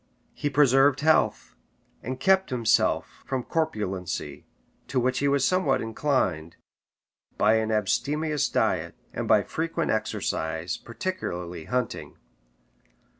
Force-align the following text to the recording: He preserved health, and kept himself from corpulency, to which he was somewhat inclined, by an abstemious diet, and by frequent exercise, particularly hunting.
He 0.33 0.49
preserved 0.49 1.01
health, 1.01 1.53
and 2.01 2.19
kept 2.19 2.49
himself 2.49 3.23
from 3.23 3.43
corpulency, 3.43 4.47
to 4.87 4.99
which 4.99 5.19
he 5.19 5.27
was 5.27 5.45
somewhat 5.45 5.79
inclined, 5.79 6.55
by 7.37 7.57
an 7.57 7.71
abstemious 7.71 8.49
diet, 8.49 8.95
and 9.13 9.27
by 9.27 9.43
frequent 9.43 9.91
exercise, 9.91 10.75
particularly 10.75 11.65
hunting. 11.65 12.17